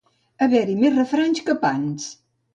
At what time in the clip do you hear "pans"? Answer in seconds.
1.69-2.11